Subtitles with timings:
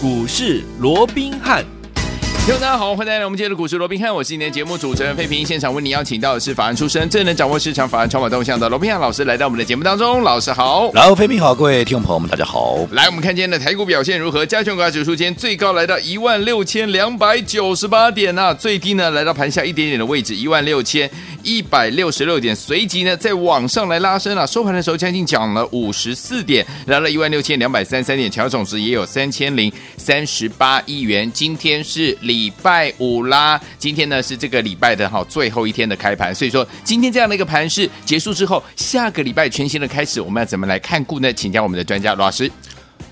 [0.00, 1.64] 股市罗宾汉。
[2.46, 5.44] 听众大家好，欢迎来到我们今天的股市罗宾汉，我是今天的节目主持人费平。
[5.44, 10.22] 现场为你邀请到的是法案出身、最能掌握市场法案筹码动向的罗宾汉老师，来到我们的节目当中。
[10.22, 12.78] 老师好，然后费平好，各位听众朋友们，大家好。
[12.92, 14.46] 来，我们看今天的台股表现如何？
[14.46, 21.10] 加权股价指数今天最高来到一万六千两百九十八点呐、最低呢来到盘下一点点的位置一万六千
[21.42, 31.30] 一百六十六点，随即呢再往上来拉升了、收盘的时候将近涨了五十四点，来到一万六千两百三十三点，成交总值也有三千零三十八亿元。
[31.30, 33.18] 今天是礼拜五。
[33.28, 41.32] 啦，今天呢是这个礼拜的哈最后一天的开盘，所以说今天这样的一个盘势结束之后，下个礼拜全新的开始，我们要怎么来看顾呢？
[41.32, 42.50] 请教我们的专家罗老师。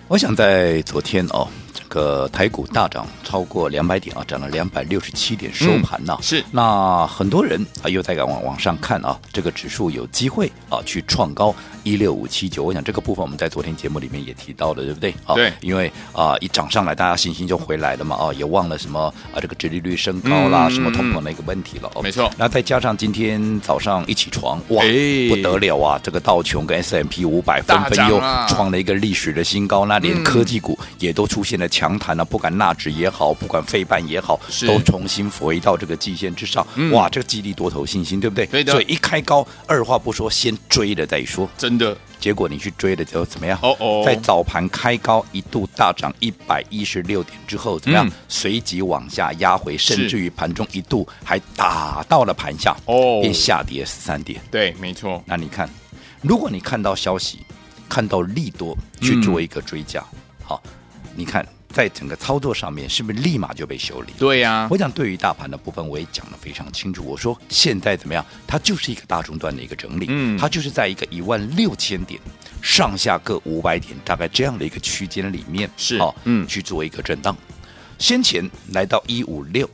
[0.09, 1.47] 我想在昨天哦，
[1.97, 6.23] 个台股大涨超过两百点啊，涨了两百六十七点收盘呐、啊嗯。
[6.23, 11.55] 是，那很多人啊又在往往上看啊，这个指数有机会啊去创高。
[11.85, 15.15] 一六五七九，我想这个部分我们在昨天节目里面也提到了，对不对？
[15.25, 19.03] 啊对，因为啊、呃、一涨上来，大家信心就回来了嘛，啊也忘了什么
[19.33, 21.89] 啊这个殖利率升高啦，嗯、什么通膨的一个问题了。
[22.03, 26.01] 没错，那再加上今天早上一起床，哇，欸、不得了啊！
[26.03, 36.67] 这个道琼跟 S M P 五百纷纷又创了一个历史的新高，那连科技股也都出现了强弹了，不管纳指也好，不管费半也好，都重新回到这个季线之上。
[36.93, 38.47] 哇，这个激励多头信心，对不对？
[38.47, 38.73] 对的。
[38.73, 41.47] 所以一开高，二话不说，先追了再说。
[41.59, 41.95] 真的。
[42.19, 43.59] 结果你去追了之后怎么样？
[43.63, 48.11] 哦哦，在早盘开高一度大涨一百一十六点之后，怎么样？
[48.27, 54.41] 随即往下压回，甚至于盘中一度还打到了盘下，哦，便下跌十三点。
[54.51, 55.23] 对，没错。
[55.27, 55.69] 那你看，
[56.23, 57.41] 如果你看到消息，
[57.87, 60.03] 看到利多去做一个追加，
[60.43, 60.61] 好，
[61.15, 61.47] 你看。
[61.77, 64.15] 在整个操作上面，是不是立马就被修理？
[64.19, 67.05] 对呀、啊，我想对于大盘的部分，我也讲得非常清楚。
[67.05, 68.25] 我说现在怎么样？
[68.47, 72.19] 它就是一个大中段的一个整理，嗯，它就是在一个一万六千点
[72.63, 77.37] 上下各五百点，大概这样的一个区间里面，是好，嗯，去做一个震荡。
[77.99, 79.69] 先前来到一五六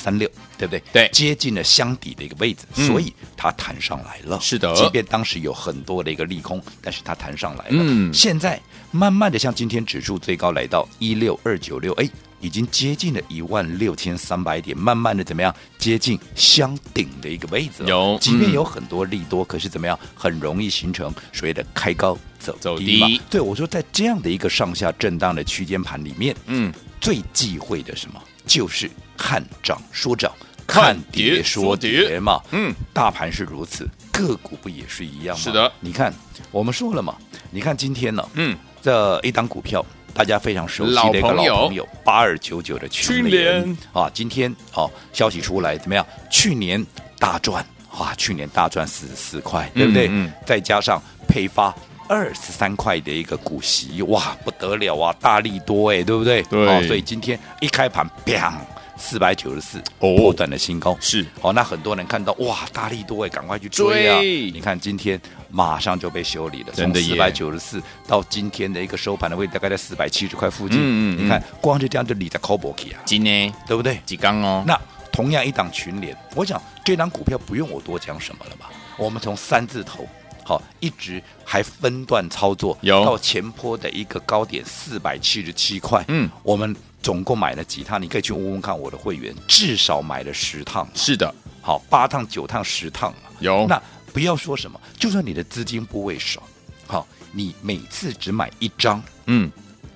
[0.00, 0.82] 三六，对不对？
[0.92, 4.40] 对，接近了箱底的一个位置，嗯、所以它弹上来了。
[4.40, 7.78] 是的，即便当时有很多的一个利空，但是它弹上来了。
[7.78, 8.60] 嗯，现在。
[8.92, 12.10] 慢慢的，像今天指数最高来到一六二九六，哎，
[12.40, 15.54] 已经接近了一万六千三百点，慢慢的怎么样？
[15.78, 17.84] 接近箱顶的一个位置。
[17.86, 19.96] 有，即便有很多利多，可是怎么样？
[20.16, 23.06] 很容易形成所谓的开高走走低嘛。
[23.30, 28.20] 对，我说在这样的一个上下震荡的区间盘里面，嗯，最忌讳的什么？
[28.44, 28.90] 就是
[29.20, 30.32] 看涨说涨，
[30.66, 32.40] 看跌说跌嘛。
[32.52, 35.42] 嗯，大盘是如此，个股不也是一样吗？
[35.42, 36.12] 是的，你看，
[36.50, 37.14] 我们说了嘛，
[37.50, 38.56] 你看今天呢，嗯。
[38.82, 46.06] 这一档股票，大家非常熟悉的一个老朋友，八二九九的去年啊，今天好、哦、消息出来怎么样？
[46.30, 46.82] 去年
[47.18, 47.62] 大赚
[47.98, 50.06] 哇，去年大赚四十四块，对不对？
[50.06, 50.98] 嗯嗯、再加上
[51.28, 51.76] 配发
[52.08, 56.42] 二十三块的一个股息，哇，不得了啊，大力多哎，对不对？
[56.44, 58.50] 对、哦，所以今天一开盘，砰。
[59.00, 64.20] 四百九十四，破断的新高是好、哦，那很多人看到哇，大力多哎，赶快去追啊！
[64.20, 65.18] 你看今天
[65.48, 70.78] 马上就被修理了，从四百九十四到今天的一个收盘的位置，大概在四百七十块附近。
[70.78, 74.00] 嗯，嗯嗯，你看光是这样就理在 couple 啊，今天对不对？
[74.04, 74.62] 几刚哦？
[74.66, 74.78] 那
[75.10, 78.70] 同样一档群联，我想这档股票不用我多讲什么了吧？
[78.98, 80.06] 我们从三字头
[80.44, 86.04] 好一直还分段操作，有到前坡的一个高点四百七十七块。
[86.08, 86.76] 嗯，我们。
[87.02, 88.00] 总共买了几趟？
[88.00, 90.88] 你可以去问问看我的会员，至少买了十趟。
[90.94, 93.66] 是的，好，八趟、九趟、十趟有。
[93.68, 93.80] 那
[94.12, 96.42] 不要说什么，就算你的资金部位少，
[96.86, 99.50] 好，你每次只买一张，嗯，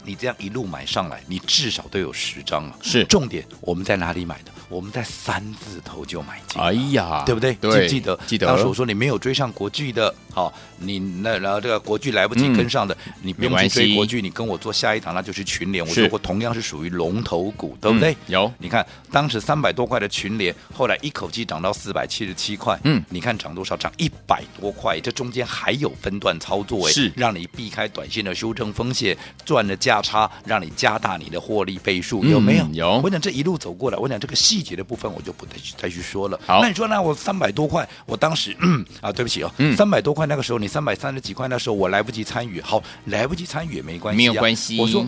[0.04, 2.76] 你这样一路买上来，你至少都有十张了。
[2.82, 4.52] 是，重点我们在哪里买的？
[4.68, 7.54] 我们在三字头就买进，哎呀，对不对？
[7.54, 8.46] 对，记得记得。
[8.46, 15.86] 当时我说你没有追上国巨的，好，你那然后这个国巨来不及跟上的，嗯、你不用去追国巨，你跟我做下一档，那就是群联。
[15.86, 18.12] 我说过同样是属于龙头股，对不对？
[18.12, 23.76] 嗯、有，你看当时三百多块的群联，后来一口气涨到四百七十七块，嗯，你看涨多少？
[23.76, 32.66] 涨一百多块，这中间还有分段操作，哎，是让你避开短线的修正风险，赚了价差，让你加大你的获利倍数，有没有？
[32.72, 33.00] 有。
[33.04, 35.34] 我讲这一路走过来，我讲这个细节的部分，我就。
[35.34, 36.38] 不再去再去说了。
[36.46, 44.78] 好，那你说那我三百多块，我当时嗯啊，对不起哦，三百、嗯、多块那个时候你三百三十几块那时候我来不及参与，好，来不及参与也没关系、啊，没有关系。
[44.78, 45.04] 我说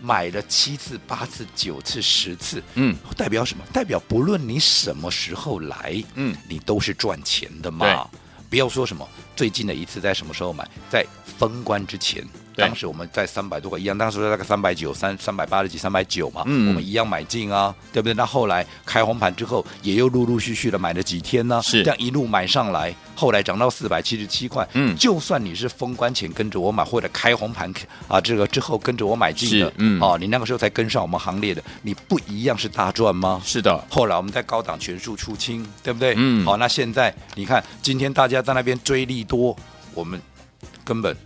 [0.00, 3.64] 买了七次、八次、九次、十次，嗯，代表什么？
[3.72, 7.84] 代表不论你什么时候来，嗯，你都是赚钱的嘛。
[7.84, 9.04] 对不要说什么
[9.34, 11.04] 最近的一次在什么时候买，在
[11.36, 12.24] 封关之前。
[12.54, 12.66] 对。
[12.66, 16.68] 当时我们在三百多块一样，当时大概三百九、三三百八十几、三百九嘛，嗯。
[16.68, 18.14] 我们一样买进啊，对不对？
[18.14, 21.82] 那后来开红盘之后，也又陆陆续续的买了几天呢，是。
[21.82, 24.96] 这样一路买上来，后来涨到四百七十七块，嗯。
[24.96, 27.72] 就算你是封关前跟着我买，或者开红盘
[28.08, 30.00] 啊，这个之后跟着我买进的，嗯。
[30.00, 33.42] 哦，你那个时候才跟上我们行列的，你不一样是大赚吗？
[33.44, 36.14] 是的，后来我们在高档全数出清，对不对？
[36.16, 36.44] 嗯。
[36.44, 39.56] 好，那现在你看，今天大家在那边追利多，
[39.92, 40.20] 我们
[40.84, 41.16] 根本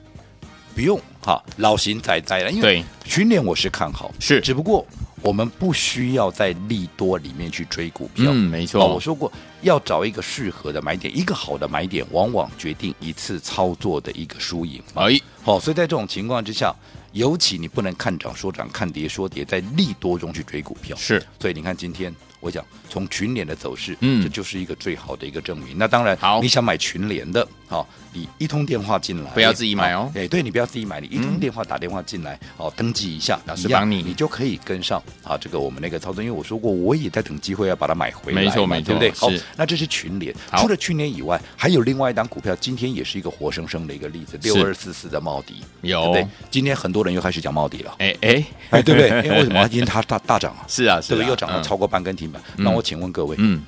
[0.79, 4.87] 不用哈老型仔仔了，因为对群联我是看好，是只不过
[5.23, 8.27] 我们不需要在利多里面去追股票。
[8.29, 9.33] 嗯，没错，哦，我说过
[9.63, 14.81] 要找一个适合的买点，一个好的买点，往往决定一次操作的一个输赢。
[14.95, 16.73] 哎，好、所以在这种情况之下，
[17.19, 20.97] 尤其你不能看涨说涨，看跌说跌，在利多中去追股票。
[20.97, 25.77] 是所以你看今天我讲从群联的走势，嗯这就是一个最好的一个证明。
[25.77, 36.23] 那当然，好你想买群联的，好、你一通电话进来，不要自己买哦哎，对你不要自己买，你一通电话打电话进来，哦，登记一下，老师帮你你就可以跟上啊，这个我们那个操作。
[36.23, 39.11] 因为我说过，我也在等机会要把它买回来，没错没错对不对？
[39.11, 40.33] 好是，那这是群联。
[40.57, 46.25] 除了群联以外，还有另外一档股票，今天也是一个活生生的一个例子，是六二四四的茂迪，有对？
[46.51, 49.09] 今天很多人又开始讲茂迪了，哎哎哎，对不对？
[49.25, 50.65] 因 为为什么今天它大大涨啊？
[50.69, 51.29] 是啊，是啊，对不对？
[51.29, 52.43] 又涨了嗯超过半根停板。
[52.57, 53.63] 嗯那我请问各位，嗯，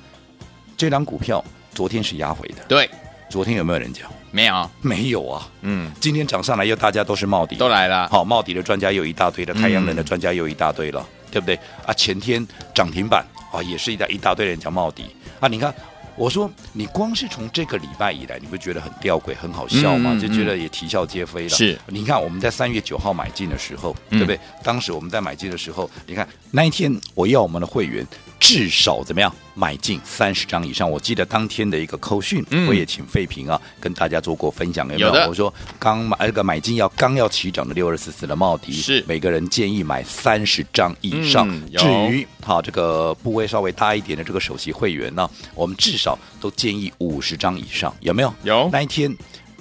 [0.77, 1.43] 这档股票
[1.73, 2.89] 昨天是压回的，对，
[3.29, 4.11] 昨天有没有人讲？
[4.31, 5.47] 没有，没有啊。
[5.61, 11.57] 嗯，今天涨上来又大家都是茂迪，都来了，好，茂迪的专家又一大堆了，嗯太阳能的专家又一大堆了，对不对？
[11.85, 15.05] 啊，前天涨停板啊，也是一大一大堆人讲茂迪
[15.41, 15.47] 啊。
[15.49, 15.73] 你看，
[16.21, 20.15] 我说你光是从这个礼拜以来，你不觉得很吊诡、很好笑吗？
[20.21, 21.49] 就觉得也啼笑皆非了。
[21.49, 24.39] 是，你看我们在三月九号买进的时候，嗯对不对？
[24.63, 28.05] 当时我们在买进的时候，你看那一天我要我们的会员
[28.39, 30.87] 至少怎么样买进三十张以上。
[30.87, 35.27] 我记得当天的一个扣讯，嗯我也请费平啊跟大家做过分享，有没有？
[35.27, 41.49] 我说刚买那个买进要刚要起涨的六二四四的茂迪，是每个人建议买三十张以上。
[41.49, 48.33] 嗯至于好这个部位稍微大一点的这个首席会员呢，我们至少都建议五十张以上，有没有？
[48.43, 49.15] 有那一天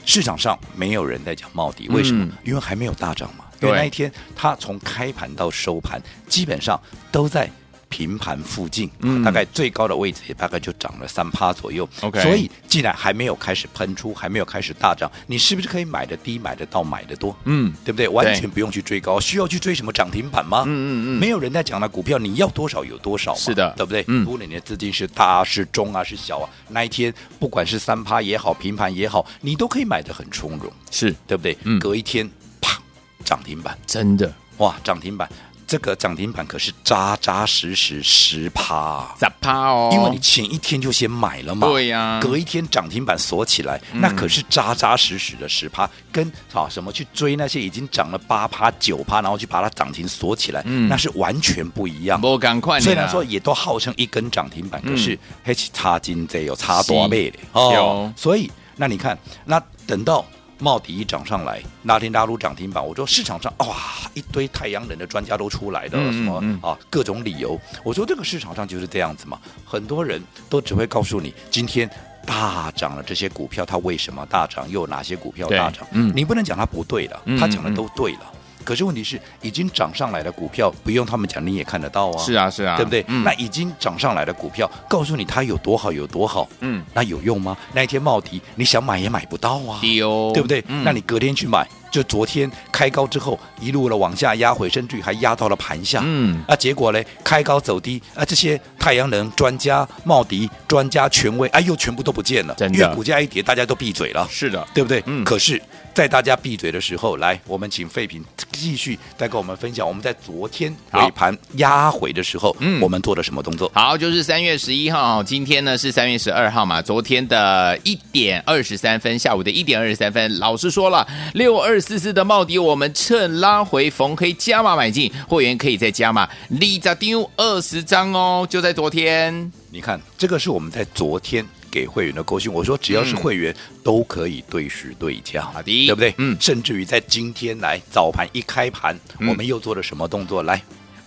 [0.05, 2.25] 市场上没有人在讲茂迪，为什么？
[2.25, 3.45] 嗯因为还没有大涨嘛。
[3.61, 6.81] 对因为那一天它从开盘到收盘，基本上
[7.13, 7.51] 都在
[7.91, 9.23] 平盘附近，嗯。
[9.23, 11.87] 大概最高的位置也大概就涨了三趴左右。
[12.01, 17.37] OK 所以既然还没有开始喷出，还没有开始大涨，你是不是可以买的低，买得到，买得多？
[17.45, 18.09] 嗯，对不对？
[18.09, 20.63] 完全不用去追高，需要去追什么涨停板吗？
[20.67, 21.21] 嗯嗯嗯。
[21.21, 23.75] 没有人在讲的股票，你要多少有多少嘛，是的。
[23.77, 24.05] 对不对？
[24.07, 24.25] 嗯。
[24.27, 31.15] 无论你的资金是大是中啊是小啊，那一天不管是三趴也好，平盘也好，你都可以买的很从容，是。
[31.27, 31.59] 对不对？
[31.65, 31.79] 嗯。
[31.81, 32.29] 隔一天
[32.61, 32.81] 啪
[33.25, 35.29] 涨停板，真的，哇，涨停板，
[35.71, 39.27] 这个涨停板可是扎扎实实十趴十。
[39.41, 39.89] 趴哦？
[39.93, 52.21] 因为你前一天就先买了嘛，对呀隔一天涨停板锁起来，嗯那可是扎扎实实的十趴，跟啊什么去追那些已经涨了八趴九趴，然后去把它涨停锁起来，嗯那是完全不一样。
[52.21, 60.27] 不赶快，虽然说也都号称一根涨停板，嗯可是还是差金这有差多倍的哦所以那你看，那等到。
[60.61, 63.77] 茂迪一涨上来，拉天大陆涨停板，我说市场上哇
[64.15, 66.61] 一堆太阳能的专家都出来了，嗯什么嗯。
[66.63, 71.89] 啊各种理由，我说这个市场上就是这样子嘛，很多人都只会告诉你今天
[72.27, 76.13] 大涨了这些股票它为什么大涨，又有哪些股票大涨，嗯。
[76.15, 78.33] 你不能讲它不对了，嗯他讲的都对了。
[78.65, 82.19] 可是问题是，已经涨上来的股票，不用他们讲，你也看得到啊。
[82.19, 83.05] 是啊是啊，对不对？
[83.09, 87.57] 嗯那已经涨上来的股票，告诉你它有多好有多好，嗯，那有用吗？
[87.73, 90.63] 那一天茂迪，你想买也买不到啊，丢，对不对？
[90.69, 104.27] 嗯那你隔天去买，就昨天开高之后，一路的往下压回，甚至于还压到了盘下，嗯啊，结果呢，开高走低，啊，这些太阳能专家、茂迪专家权威，哎，又全部都不见了，因为股价一跌，大家都闭嘴了。
[104.31, 105.03] 是的，对不对？
[105.07, 105.61] 嗯可是，
[105.93, 113.71] 在大家闭嘴的时候，来，我们请废品继续再跟我们分享，我们在昨天尾盘压回的时候，嗯我们做了什么动作？
[113.75, 116.81] 好，就是三月十一号，今天呢是三月十二号嘛。
[116.81, 129.51] 昨天的一点二十三分，下午的一点二十三分，老师说了，六二四四的茂迪，我们趁拉回逢黑加码买进，会员可以再加码，立扎丢二十张哦，就在昨天。
[129.71, 136.15] 你看，这个是我们在昨天给会员的勾讯，我说只要是会员、都可以对时对价，好的对不对？
[136.19, 140.43] 嗯甚至于在今天来早盘一开盘，嗯我们又做了什么动作？
[140.43, 140.63] 来，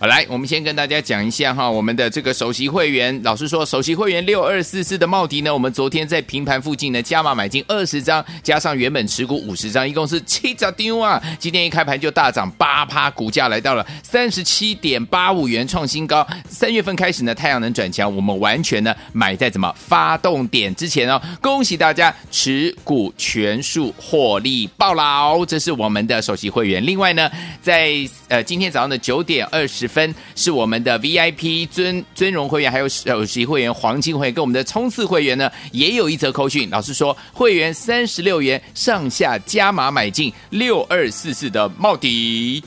[0.06, 11.22] 来，我们先跟大家讲一下哈，我们的这个首席会员，老实说，首席会员六二四四的茂迪呢，我们昨天在平盘附近呢加码买进二十张，加上原本持股五十张，一共是七十丢啊。
[11.38, 16.26] 今天一开盘就大涨八趴，股价来到了三十七点八五元，创新高。
[16.48, 26.84] 三月份开始呢，太阳能转强，我们完全呢买在怎么发动点之前哦，恭喜大家持股全数获利爆牢，这是我们的首席会员。
[26.84, 27.30] 另外呢，
[27.62, 27.94] 在
[28.28, 36.68] 呃今天早上的九点二十分，是我们的 VIP 尊尊荣会员，还有首席会员黄金会员跟我们的冲刺会员呢，也有一则扣讯。
[36.68, 42.62] 老师说，会员三十六元上下加码买进六二四四的茂迪。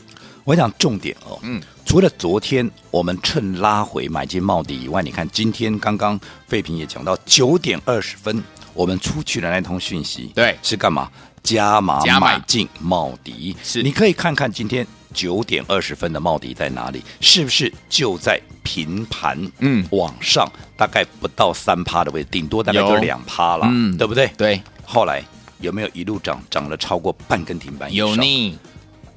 [0.46, 6.18] 我想重点哦，嗯，除了昨天我们趁拉回买进茂迪以外，你看今天刚刚
[6.48, 8.42] 费平也讲到九点二十分，
[8.74, 11.12] 我们出去的那通讯息，对，是干嘛？
[11.44, 19.38] 加码买进茂迪，是你可以看看今天九点二十分的茂迪在哪里，是不是就在平盘？
[19.60, 24.28] 嗯，往上大概不到三趴的位置，顶多大概就两趴了，嗯，对不对？
[24.38, 24.62] 对。
[24.86, 25.24] 后来
[25.60, 28.08] 有没有一路涨，涨了超过半根停板以上？
[28.10, 28.60] 有呢。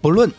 [0.00, 0.30] 不论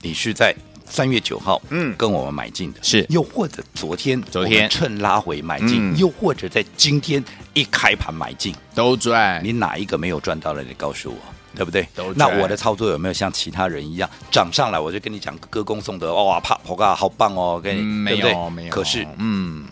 [0.00, 0.54] 你是在
[0.84, 7.22] 三月九号，嗯，跟我们买进的，是，又或者昨天，昨天趁拉回买进，嗯，又或者在今天。
[7.56, 10.62] 一开盘买进都赚，你哪一个没有赚到了？
[10.62, 11.16] 你告诉我，
[11.56, 11.88] 对不对？
[12.14, 14.78] 那我的操作有没有像其他人一样涨上来？
[14.78, 18.32] 我就跟你讲歌功颂德，哇啪，好嘎，好棒哦，跟你、嗯、对不对？
[18.34, 18.70] 没有，没有。
[18.70, 19.66] 可是，嗯，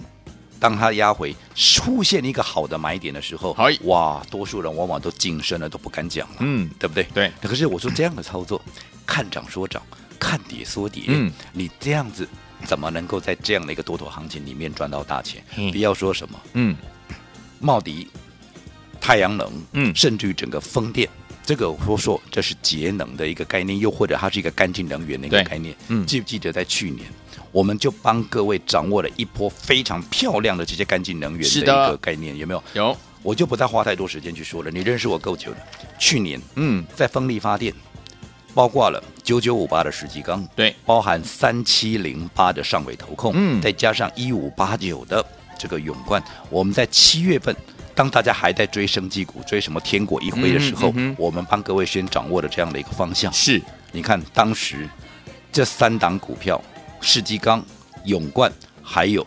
[0.58, 7.04] 当它压回出现一个好的买点的时候，好，哇，多数人往往都谨慎了，都不敢讲了，嗯，对不对？
[7.12, 7.30] 对。
[7.42, 8.60] 可是我说这样的操作，
[9.06, 9.82] 看涨说涨，
[10.18, 12.26] 看跌说跌，嗯，你这样子
[12.64, 15.44] 怎么能够在这样的一个多头行情里面赚到大钱？
[15.56, 16.74] 嗯、不要说什么，嗯，
[17.60, 18.08] 茂迪。
[19.00, 21.06] 太阳能，嗯，甚至于整个风电，
[21.46, 25.76] 这个我说这是节能的一个概念，又或者它是一个干净能源的一个概念。
[25.88, 27.06] 嗯，记不记得在去年，
[27.52, 32.64] 我们就帮各位掌握了一波非常漂亮的这些干净能源的一个概念，有没有？
[32.72, 34.70] 有，我就不再花太多时间去说了。
[34.70, 35.58] 你认识我够久了。
[35.98, 37.74] 去年，嗯，在风力发电，
[38.54, 45.22] 包括了九九五八的世纪钢，对，包含三七零八的上尾投控，嗯，再加上一五八九的
[45.58, 47.54] 这个永冠，我们在七月份。
[47.94, 53.32] 当大家还在追生技股、追什么天国一辉的时候，嗯嗯、我们帮各位先掌握了这样的一个方向。
[53.32, 54.88] 是，你看当时
[55.52, 56.60] 这三档股票，
[57.00, 57.64] 世纪钢、
[58.04, 59.24] 永冠还有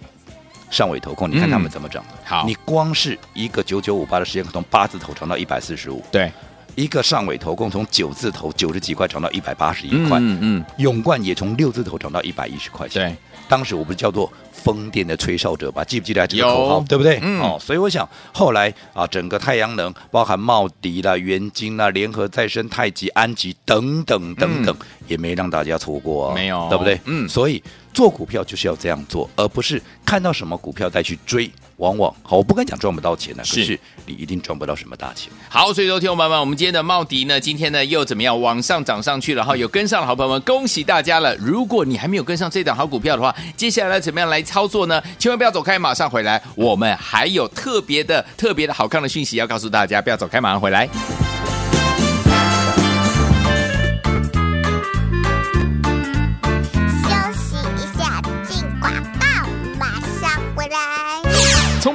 [0.69, 2.17] 上尾投控，你看他们怎么涨、嗯？
[2.25, 6.03] 好，你光是一个九九五八的时间，从八字头涨到一百四十五。
[6.11, 6.29] 对，
[6.75, 10.19] 一个上尾投控从九字头九十几块涨到一百八十一块。
[10.19, 13.09] 嗯嗯，永冠也从六字头涨到一百一十块钱。
[13.09, 13.17] 对。
[13.47, 14.29] 当时我不是叫做
[14.63, 15.83] 风电的吹哨者吧？
[15.83, 16.79] 记不记得这个口号？
[16.81, 17.19] 对不对？
[17.21, 26.99] 嗯、哦，所以我想后来啊，整个太阳能，包含茂迪啦、元晶啦、联合再生、太极、安吉等等等等，嗯、也没让大家错过、啊，没有，对不对？
[27.05, 31.49] 嗯，所以做股票就是要这样做，而不是看到什么股票再去追。
[31.77, 35.31] 往往好，我不敢讲赚不到钱呢，可是你一定赚不到什么大钱。
[35.49, 39.55] 好，所以说听众朋友们，我们今天的茂迪呢，今天呢又怎么样往上涨上去了哈？
[39.55, 41.35] 有跟上的好朋友们，恭喜大家了！
[41.35, 45.01] 如果你还没有跟上这档好股票的话，接下来怎么样来操作呢？
[45.19, 50.87] 千万不要走开，马上回来，我们还有特别的、特别的好看的讯息要告诉大家，不要走开，马上回来。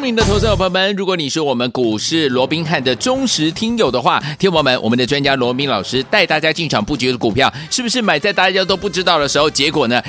[0.03, 9.49] 明的投资者朋友们，如果你是我们股市罗宾汉的忠实听友的话，听友们，我们的专家罗宾老师带大家进场布局的股票，是不是买在大家都不知道的时候？
[9.49, 10.03] 结果呢？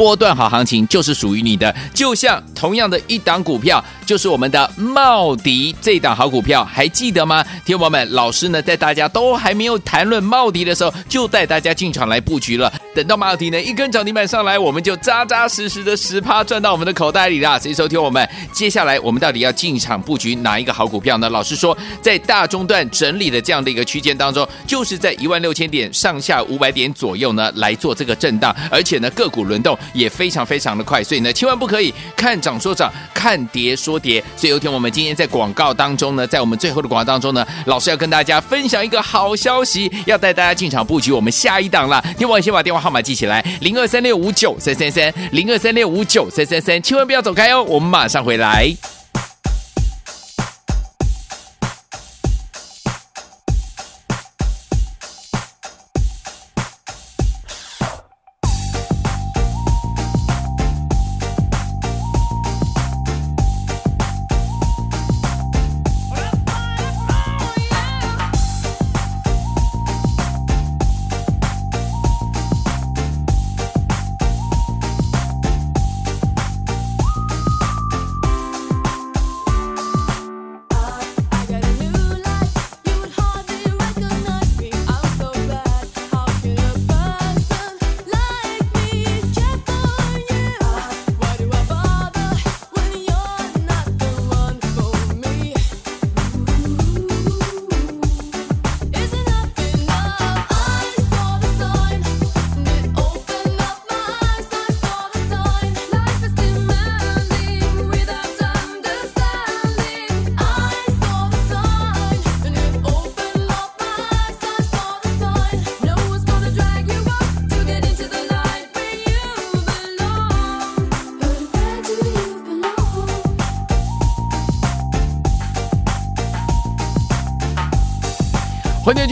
[0.00, 7.44] 波段好行情就是属于你的，就像同样的一档股票，就是我们的茂迪这档好股票，还记得吗？
[7.66, 12.72] 听友们，老师呢在大家都还没有谈论茂迪的时候，就带大家进场来布局了。
[12.94, 17.58] 等到茂迪呢一根涨停板上来，我们就扎扎实实的十趴赚到我们的口袋里啦。
[17.58, 21.28] 所以收听我们，接下来我们到底要进场布局哪一个好股票呢？
[21.28, 29.78] 老师说，在大中段整理的这样的一个区间当中，就是在一万六千点上下五百点左右呢来做这个震荡，而且呢个股轮动。
[29.92, 34.22] 也非常非常的快，所以呢，千万不可以看涨说涨，看跌说跌。
[34.36, 42.00] 所以有天我们今天在广告当中呢，在我们最后的广告当中呢，老师要跟大家分享一个好消息，要带大家进场布局我们下一档了。
[42.16, 48.99] 听我先把电话号码记起来，零二三六五九三三三，零二三六五九三三三，千万不要走开哦，我们马上回来。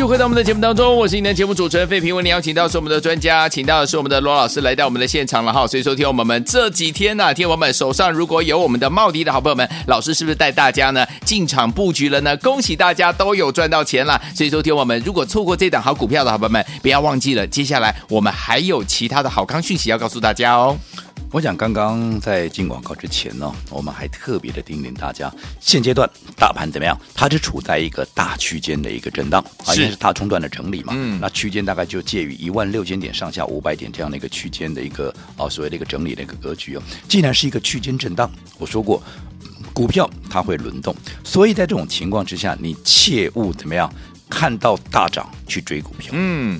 [0.08, 2.16] 回到我们的节目当中，我是你的节目主持人费平。
[2.16, 5.66] 为你邀请到是我们的专家，请到的是我们的罗老师来到我们的现场了哈。
[5.66, 12.34] 所以说，听我们这几天呢、啊，听我们手上如果有我们的茂迪的好朋友们，老师是不是带大家呢进场布局了呢？
[12.38, 14.18] 恭喜大家都有赚到钱了。
[14.34, 20.74] 所以说，听我们如果错过这档好股票的好朋友们，不要忘记了，接下来我们还有其他的好康讯息要告诉大家哦。
[21.30, 25.30] 我想刚刚在进广告之前呢，我们还特别的叮咛大家，
[25.60, 26.08] 现阶段
[26.38, 26.98] 大盘怎么样？
[27.14, 30.94] 它是处在一个大区间的一个震荡，啊，因为是大冲段的整理嘛。
[30.96, 36.82] 嗯，那区间大概就介于一万六千点上下五百点这样的一个区间的一个啊所谓的一个整理的一个格局哦。
[37.06, 39.02] 既然是一个区间震荡，我说过，
[39.74, 43.92] 股票它会轮动，所以在这种情况之下，你切勿怎么样？
[44.30, 46.10] 看到大涨去追股票。
[46.14, 46.58] 嗯，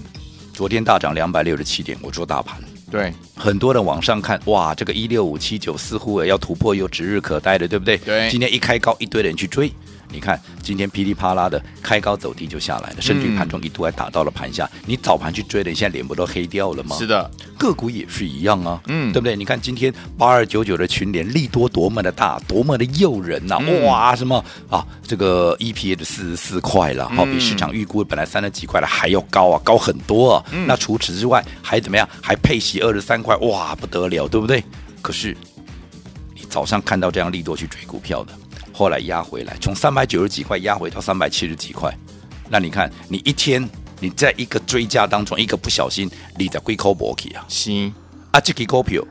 [0.53, 2.61] 昨天大涨两百六十七点，我说大盘。
[2.91, 7.99] 对，很多人往上看，哇，这个一六五七九似乎要突破，又指日可待的，对不对？
[7.99, 9.71] 对，今天一开高，一堆人去追。
[10.11, 14.65] 你看，今天噼里啪啦的开高走低就下来了，甚至于盘中一度还打到了盘下。
[14.73, 16.97] 嗯、你早盘去追的，你现在脸不都黑掉了吗？
[16.97, 19.37] 是的，个股也是一样啊，嗯，对不对？
[19.37, 23.59] 你看今天八二九九的群联利多多么的大，多么的诱人呐、啊！
[23.67, 24.87] 嗯、哇，什么啊？
[25.07, 30.45] 这个 EPS 的四十四块了，好、嗯、比市场预估本来三十几块的还要高啊，高很多啊。
[30.53, 32.09] 嗯、那除此之外还怎么样？
[32.23, 34.65] 还配息二十三块，哇，不得了，对不对？
[35.03, 35.37] 可是
[36.35, 38.33] 你早上看到这样利多去追股票的。
[38.79, 41.93] 后来压回来，从三百九十几块压回到三百七十几块，
[42.49, 43.69] 那你看，你一天
[43.99, 47.45] 你在一个追加当中，一个不小心，你在龟壳搏起啊！
[47.49, 47.91] 是
[48.31, 49.03] 啊，这个股票，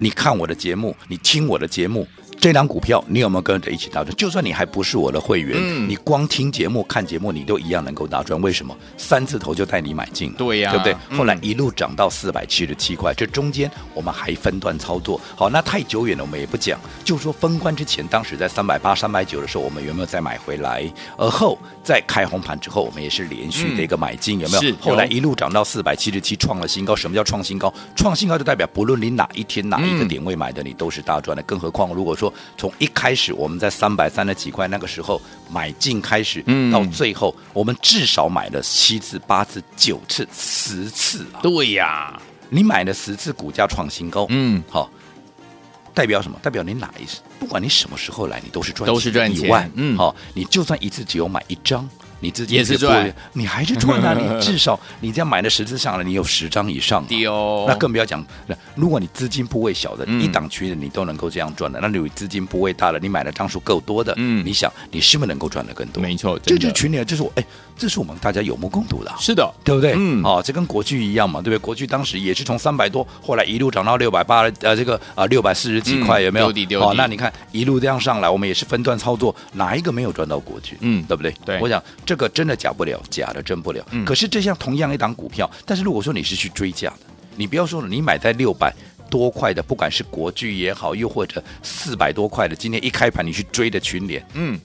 [0.00, 2.04] 你看我的节目，你听我的节目。
[2.42, 4.12] 这档股票你有没有跟着一起大赚？
[4.16, 8.40] 就算你还不是我的会员，嗯、你光听节目、看节目，你都一样能够大赚。
[8.42, 8.76] 为什么？
[8.96, 10.96] 三字头就带你买进，对呀、啊，对不对？
[11.10, 15.20] 嗯、后来一路涨到四百七十七块，这中间我们还分段操作。
[15.36, 16.80] 好，那太久远了，我们也不讲。
[17.04, 20.92] 就说封关之前，当时在三百八、三百九的时候，我们有没有再买回来？
[21.16, 24.62] 而后在开红盘之后，我们也是连续的一个买进，嗯、有没有？
[24.62, 26.96] 是后来一路涨到四百七十七，创了新高。
[26.96, 27.72] 什么叫创新高？
[27.94, 31.42] 创新高就代表不论你哪一天哪一个点位买的，嗯、你都是大赚的。
[31.44, 41.42] 更何况如果说从一开开始我们在三百三十几块那个时候买进开始，嗯，到最后我们至少买了七次、八次、九次、十次啊！
[41.42, 42.16] 对呀，
[42.48, 44.88] 你买了十次，股价创新高，嗯，好，
[45.92, 46.38] 代表什么？
[46.40, 49.48] 代表你哪一次，不管你什么时候来，你都是赚，都是赚钱。
[49.48, 51.86] 以外，嗯，好，你就算一次只有买一张。
[52.22, 54.14] 你自己也是赚，你还是赚啊！
[54.14, 57.04] 你至少你这样买的十次上来，你有十张以上，
[57.66, 58.24] 那更不要讲。
[58.76, 66.00] 如果你资金部位小的，一档区的你都能够这样赚的，那你资金部位大的，你买的张数够多的，嗯，你想你是不是能够赚的更多？
[66.00, 67.44] 没错，这就是群里，这是我哎，
[67.82, 69.94] 这是我们大家有目共睹的，是的，对不对？
[69.96, 71.58] 嗯，哦，这跟国巨一样嘛，对不对？
[71.58, 76.46] 国巨当时也是从三百多，后来一路涨到六百八，呃，这个啊六百四十几块，有没有？
[76.80, 80.78] 哦，那你看一路这样上来，我们也是分段操作，哪一个没有赚到国巨？
[80.78, 81.34] 嗯，对不对？
[81.44, 82.92] 对，我想这个真的假不了。
[83.10, 87.00] 假的真不了，可是这像同样一档股票，但是如果说你是去追价的，
[87.34, 88.72] 你不要说了，你买在六百
[89.10, 94.56] 多块的，不管是国巨也好，又或者四百多块的，今天一开盘你去追的群联，嗯，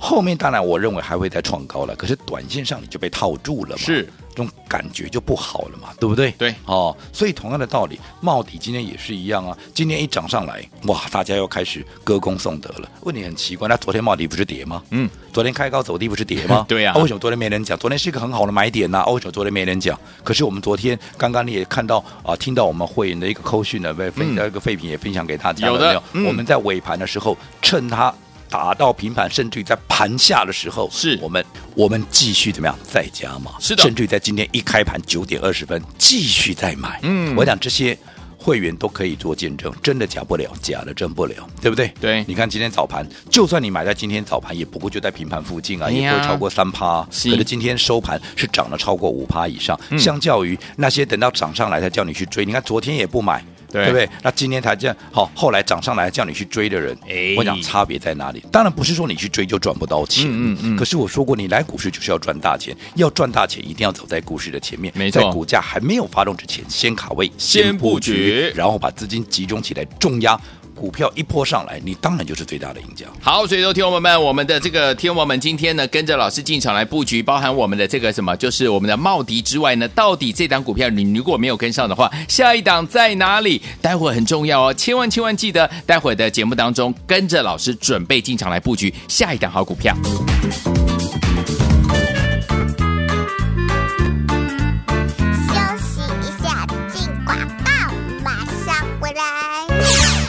[0.00, 4.08] 后面当然我认为还会再创高了，可是短线上你就被套住了嘛，是。
[4.30, 6.30] 这种感觉就不好了嘛，对不对？
[6.38, 9.58] 对，哦，所以同样的道理，茂迪今天也是一样啊。
[9.74, 12.88] 今天一涨上来，哇，大家又开始歌功颂德了。
[13.00, 14.82] 问题很奇怪，那昨天茂迪不是跌吗？
[14.90, 16.64] 嗯，昨天开高走低不是跌吗？
[16.70, 17.02] 对呀、啊。
[17.02, 17.76] 为什么昨天没人讲？
[17.76, 19.06] 昨天是一个很好的买点呐、啊。
[19.06, 19.98] 为什么昨天没人讲？
[20.22, 26.28] 可是我们昨天刚刚你也看到啊，听到我们会员的一个扣讯呢，被分一个废品也分享给大家了没有？
[26.28, 28.14] 我们在尾盘的时候，趁它。
[28.50, 33.52] 打到平盘，甚至于在盘下的时候，是我们我们继续怎么样再加码？
[33.60, 36.98] 是的，甚至于在今天一开盘九点二十分继续再买。
[37.02, 37.96] 嗯，我想这些
[38.36, 41.92] 会员都可以做见证，真的假不了，假的真不了，对不对？
[42.00, 47.06] 对，你看今天早盘，就算你买在今天早盘，也不过就在平盘附近啊，哎、也不会超过三趴。
[47.10, 53.44] 是可是今天收盘是涨了超过五趴以上，嗯、相较于那些等到涨上来才叫你去追，你看昨天也不买。
[53.70, 54.08] 对，对不对？
[54.22, 58.44] 那今天才这样好，后来涨上来叫你去追的人，哎，我讲差别在哪里？
[58.50, 60.58] 当然不是说你去追就赚不到钱，嗯嗯。
[60.62, 65.22] 嗯，可是我说过，你来股市就是要赚大钱，要赚大钱一定要走在股市的前面，没错。
[65.22, 70.38] 在股价还没有发动之前，先卡位，先布局，然后把资金集中起来重压。
[70.80, 73.04] 股票一波上来，你当然就是最大的赢家。
[73.20, 83.60] 好，所以说，听友们，我们的这个天王们今天呢，跟着老师进场来布局，包含我们的这个什么，就是我们的茂迪之外呢，到底这档股票你如果没有跟上的话，下一档在哪里？
[83.82, 89.94] 待会很重要哦，千万千万记得，待会的节目当中跟着老师准备进场来布局下一档好股票。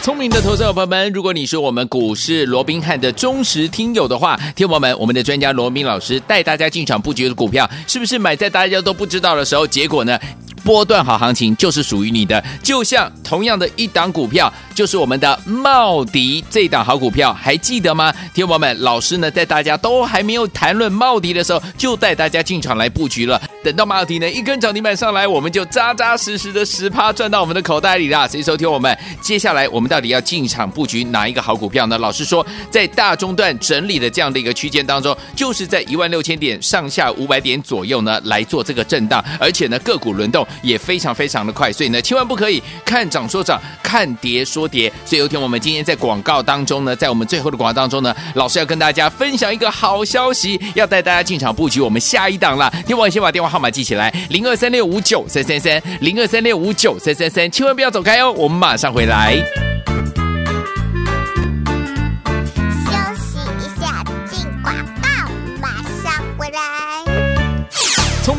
[0.02, 9.68] 聪明的投资者朋友们，如果你是我们股市罗宾汉的忠实听友的话，听友们，我们的专家罗宾老师带大家进场布局的股票，是不是买在大家都不知道的时候？
[9.68, 10.20] 结果呢？
[10.64, 18.14] 波段好行情就是属于你的，就像同样的一档股票，就是我们的茂迪这档好股票，还记得吗？
[18.34, 23.42] 听友们，老师呢在大家都还没有谈论茂迪的时候，就带大家进场来布局了。
[23.64, 28.28] 等到茂迪呢一根涨停板上来，我们就扎扎实实的十趴赚到我们的口袋里啦。
[28.28, 31.98] 所以收听我们，接下来我们到底要进场布局哪一个好股票呢？
[31.98, 40.46] 老师说，在大中段整理的这样的一个区间当中，就是在一万六千点上下五百点左右呢来做这个震荡，而且呢个股轮动。
[40.62, 44.92] 也非常非常的快，所以呢，千万不可以看涨说涨，看跌说跌。
[45.06, 52.72] 所以有天我们今天在广告当中呢，在我们最后的广告当中呢，老师要跟大家分享一个好消息，要带大家进场布局我们下一档了。
[52.86, 59.71] 听我先把电话号码记起来，零二三六五九三三三，零二三六五九三三三，千万不要走开哦，我们马上回来。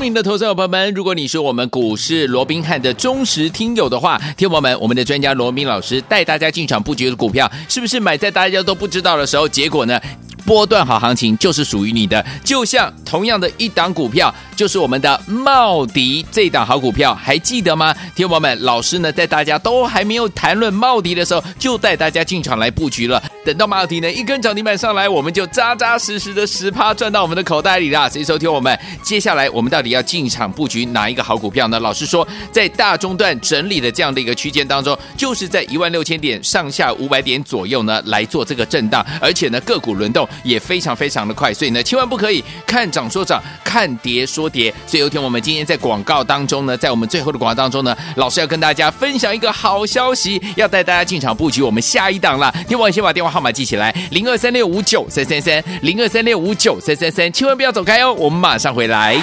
[0.03, 9.49] 明的投资者朋友们，如果你是我们股市罗宾汉的忠实听友的话，听友们，我们的专家罗宾老师带大家进场布局的股票，是不是买在大家都不知道的时候？
[9.49, 10.01] 结果呢？
[10.45, 17.95] 波段好行情就是属于你的，就像同样的一档股票，就是我们的茂迪这档好股票，还记得吗？
[18.15, 23.23] 听友们，老师呢在大家都还没有谈论茂迪的时候，就带大家进场来布局了。
[23.45, 28.09] 等到茂迪呢一根涨停板上来，我们就扎扎实实的十趴赚到我们的口袋里啦。
[28.09, 31.79] 所以收听我们，接下来我们到底要进场布局哪一个好股票呢？
[31.81, 40.29] 老师说，在大中段整理的这样的一个区间当中，就是在一万六千点上下五百点左右呢来做这个震荡，而且呢个股轮动。
[40.43, 44.73] 也非常非常的快，所以呢，千万不可以看涨说涨，看跌说跌。
[44.87, 52.53] 所以有天我们今天在广告当中呢，在我们最后的广告当中呢，老师要跟大家分享一个好消息，要带大家进场布局我们下一档了。
[52.69, 59.17] 听我先把电话号码记起来，零二三六五九三三三，零二三六五九三三三，千万不要走开哦，我们马上回来。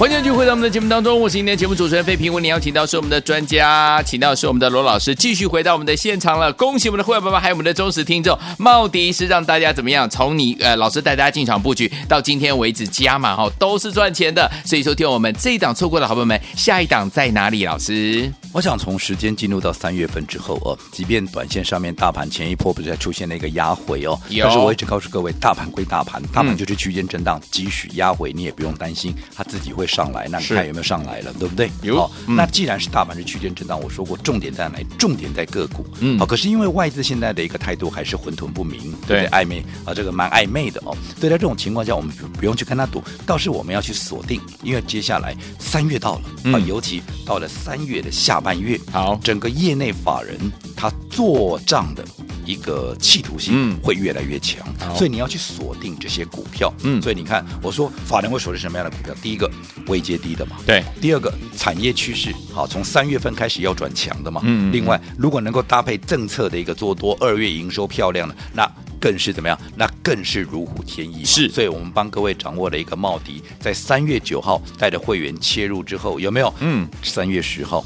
[0.00, 2.32] 欢迎继续回到我们的节目当中，我是今天节目主持人费平。
[2.32, 6.50] 为您邀请到是我们的专家，请到是我们的罗老师，继续回到我们的现场了。
[6.54, 8.34] 恭喜我们的会员爸爸，还有我们的忠实听众。
[8.58, 10.08] 茂迪是让大家怎么样？
[10.08, 14.50] 从你呃老师带大家进场布局到今天为止加码哈，都是赚钱的。
[14.64, 17.66] 所以说，听我们这一档错过的好朋友们，下一档在哪里？
[17.66, 29.89] 老师，我想从时间进入到三月份之后哦，即便短线上面大盘前一波不是在出现了一个压回哦，有但是我一直告诉各位，大盘归大盘，大盘就是区间震荡，即使压回你也不用担心，它自己会。
[29.90, 31.70] 上来，那你看有没有上来了，对不对？
[31.82, 31.98] 有。
[31.98, 34.86] 好，那既然是大盘是区间震荡，我说过重点在哪里？
[34.98, 35.84] 重点在个股。
[36.00, 36.24] 嗯，好。
[36.24, 40.96] 可是因为外资现在的一个态度还是混沌不明，对，暧昧啊，这个蛮暧昧的哦。
[41.20, 50.38] 对，在这种情况下，我们不用去跟他赌，倒是我们要去锁定，因为接下来三月到了啊，尤其到了三月的下半月，好，整个业内法人
[50.76, 52.04] 他做账的。
[52.50, 56.72] 一个企图心会越来越强，嗯、所以你要去锁定这些股票。
[56.82, 59.14] 嗯，所以你看，我说法人会锁定什么样的股票？
[59.22, 59.48] 第一个
[59.86, 60.82] 位阶低的嘛，对。
[61.00, 64.40] 第二个产业趋势好，从三月份开始要转强的嘛。
[64.44, 64.72] 嗯。
[64.72, 69.58] 另外，如果能够搭配政策的一个做多，二月营收漂亮的，那更是怎么样？
[69.76, 71.24] 那更是如虎添翼。
[71.24, 71.48] 是。
[71.50, 76.52] 所以我们帮各位掌握了一个茂迪，在三月九号带着会员切入之后，有没有？
[76.60, 76.88] 嗯。
[77.02, 77.84] 三月十号。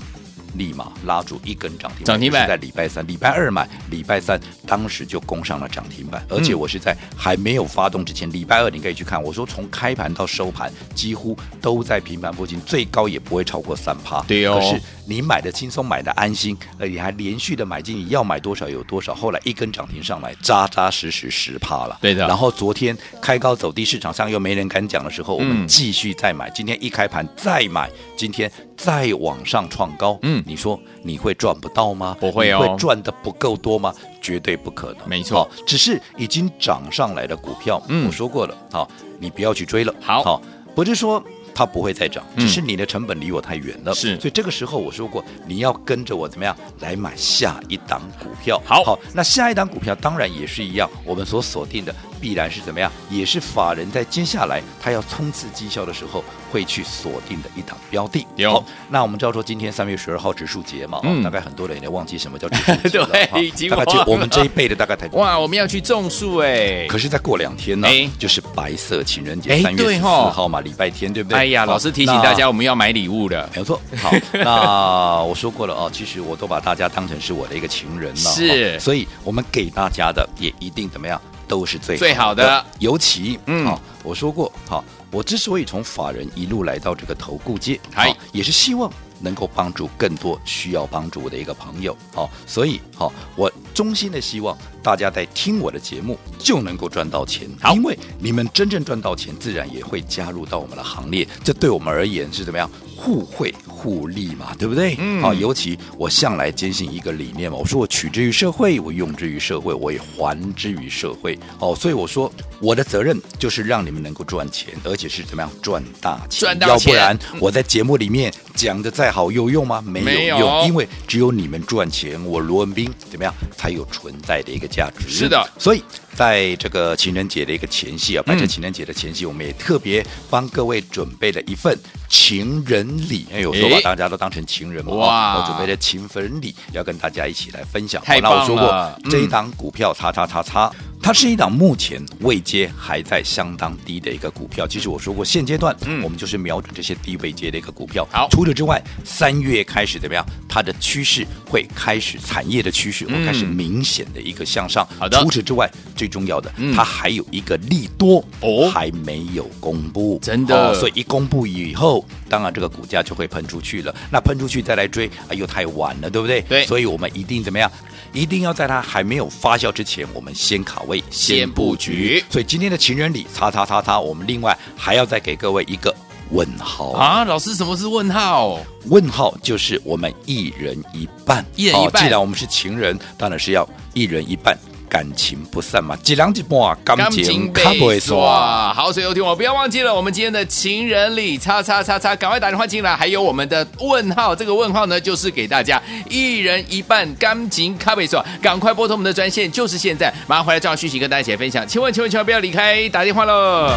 [0.55, 14.23] 立马拉住一根涨停板，涨停板在礼拜三、礼拜二买，礼拜三当时就攻上了涨停板，而且我是在还没有发动之前，礼拜二你可以去看，我说从开盘到收盘几乎都在平盘附近，最高也不会超过三趴。
[14.23, 21.99] 对哦，可是你买的轻松，买的安心，而且还连续的买进，你要买多少有多少，后来一根涨停上来，扎扎实实十趴了。
[22.01, 22.27] 对的。
[22.27, 30.43] 然后昨天开高走低，市场上又没人敢讲的时候，我们继续再买，今天一开盘再买，今天再往上创高，嗯。
[30.47, 32.17] 你说你会赚不到吗？
[32.21, 33.95] 不会哦，会赚的不够多吗？
[34.21, 35.09] 绝对不可能。
[35.09, 39.95] 没错，只是已经涨上来的股票，嗯，我说过了，好，你不要去追了。
[40.01, 40.43] 好，好，
[40.75, 41.23] 不是说
[41.55, 43.95] 它不会再涨，只是你的成本离我太远了。
[43.95, 48.61] 是，所以这个时候我说过，你要跟着我怎么样来买下一档股票。
[48.65, 51.95] 好，好，那下一档股票当然也是一样，我们所锁定的。
[52.25, 52.91] 必然是怎么样？
[53.11, 58.27] 也是法人在接下来他要冲刺绩效的时候会去锁定的一档标的。
[58.37, 63.07] 有，好，那我们知道说今天三月十二号植树节嘛，嗯、大概很多人也忘记什么叫植树节了。
[63.13, 66.87] 对，大概就我们这一辈的大概才 哇，我们要去种树哎。
[66.89, 71.39] 可是再过两天呢，哎、就是白色情人节，三月十四号嘛，礼拜天，对不对？
[71.39, 73.79] 哎呀，老师提醒大家，我们要买礼物的，没有错。
[73.99, 81.21] 好， 那我说过了哦，其实我都把大家当成是我的一个情人了，是，所以我们给大家的也一定怎么样？
[81.47, 102.69] 都是最最好的，尤其嗯、哦，我说过，好、哦，我之所以从法人一路来到这个投顾界，好、哦，也是希望能够帮助更多需要帮助的一个朋友，好、哦，所以好、哦，我衷心的希望大家在听我的节目就能够赚到钱，因为你们真正赚到钱，自然也会加入到我们的行列，这对我们而言是怎么样？
[103.05, 104.97] 互惠互利嘛，对不对？
[104.99, 111.39] 嗯，好，尤其我向来坚信一个理念嘛，我说我取之于社会，我用之于社会，我也还之于社会。
[111.59, 116.41] 哦，所以我说我的责任就是让你们能够赚钱，而且是怎么样赚大钱。
[116.41, 119.83] 赚大钱，要不然我在节目里面讲的再好有用吗？
[119.83, 125.11] 没有用，有因为只有你们赚钱，我罗文斌怎么样才有存在的一个价值。
[125.11, 125.85] 是的，所以。
[126.15, 131.77] 在这个情人节的一个前夕啊，白色情人节的前夕，我们也特别帮各位准备了一份
[132.09, 133.27] 情人礼。
[133.33, 134.95] 哎，有说把大家都当成情人嘛？
[134.95, 135.39] 哇！
[135.39, 138.03] 我准备了情人礼，要跟大家一起来分享。
[138.03, 138.39] 太棒了！
[138.39, 140.73] 那我说过，这一档股票，叉叉叉叉。
[141.05, 144.67] 它是一档目前位阶还在相当低的一个股票。
[144.67, 148.09] 其实我说过，现阶段嗯我们就是瞄准这些低位阶的一个股票。
[148.11, 150.25] 好，除此之外，三月开始怎么样？
[150.49, 154.89] 它的趋势会开始，产业的趋势会开始明显的一个向上。
[154.99, 155.21] 好的。
[155.21, 160.19] 除此之外，最重要的，它还有一个利多哦，还没有公布。
[160.23, 160.73] 真的。
[160.75, 163.95] 所以一公布以后，当然这个股价就会喷出去了。
[164.11, 166.41] 那喷出去再来追，哎呦，太晚了，对不对？
[166.49, 166.65] 对。
[166.65, 167.71] 所以我们一定怎么样？
[168.15, 172.23] 一定要在它还没有发酵之前，我们先卡位，先布局。
[172.29, 175.95] 所以今天的情人礼，叉叉叉叉，我们另外还要再给各位一个
[176.31, 177.25] 问号啊！
[177.25, 178.59] 老师，什么是问号？
[178.87, 182.03] 问号就是我们一人一半，一人一半。
[182.03, 184.59] 既然我们是情人，当然是要一人一半。
[184.95, 188.31] 感情不散嘛，几人一半，感情卡不会说。
[188.73, 192.95] 好，所以有听我不要忘记了，我们今天的情人礼，叉叉叉叉，赶快打电话进来。
[192.95, 201.67] 还有我们的问号，这个问号呢，就是给大家一人一半，感情卡不会说，赶快拨通我们的专线，就是现在，马上回来这样续息跟大家一起来分享。
[201.67, 203.73] 千万千万千万不要离开，打电话喽。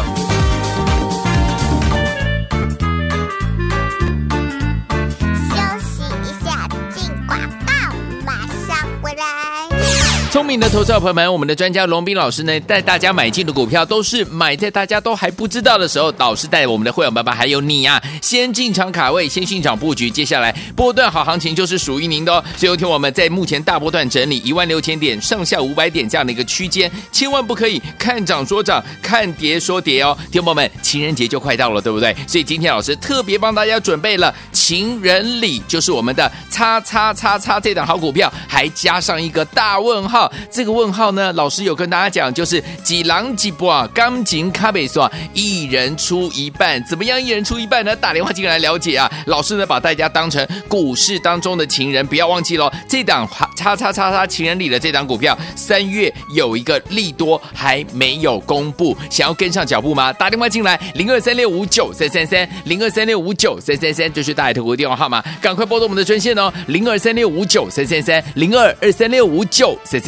[10.38, 22.44] 聪明的投资者朋友们，我们的专家龙斌老师呢，带大家买进的股票都是买在大家都还不知道的时候，导师带我们的会员爸爸还有你啊，先进场卡位，先进场布局，接下来波段好行情就是属于您的哦。
[22.56, 30.16] 所以听我们在目前大波段整理一万六千点上下五百点这样的一个区间，千万不可以看涨说涨，看跌说跌哦。
[30.30, 32.14] 听友们，情人节就快到了，对不对？
[32.28, 40.27] 所以今天老师特别帮大家准备了情人礼，就是我们的叉叉叉叉这档好股票，还加上一个大问号。
[40.50, 47.20] 这个问号呢，老师有跟大家讲，就是几狼几波啊，钢琴卡贝说一人出一半，怎么样？
[47.20, 47.94] 一人出一半呢？
[47.96, 49.10] 打电话进来了解啊。
[49.26, 52.70] 老师呢，把大家当成股市当中的情人，不要忘记喽。
[52.88, 60.12] 这档叉叉叉叉情人里的这档股票，三月有一个利多还没有公布，想要跟上脚步吗？
[60.12, 70.07] 打电话进来，零二三六五九三三三，零二三六五九三三三，就是大爱投顾的电话号码，赶快拨动我们的专线哦，零二三六五九三三三，零二二三六五九三三。